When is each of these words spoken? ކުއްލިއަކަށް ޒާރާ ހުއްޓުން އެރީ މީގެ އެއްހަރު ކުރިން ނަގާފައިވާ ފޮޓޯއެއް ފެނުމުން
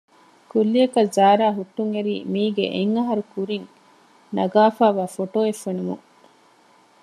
ކުއްލިއަކަށް 0.51 1.11
ޒާރާ 1.17 1.47
ހުއްޓުން 1.57 1.91
އެރީ 1.95 2.15
މީގެ 2.33 2.65
އެއްހަރު 2.75 3.23
ކުރިން 3.31 3.67
ނަގާފައިވާ 4.35 5.05
ފޮޓޯއެއް 5.15 5.61
ފެނުމުން 5.63 6.03